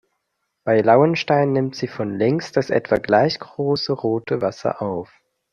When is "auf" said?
4.81-5.11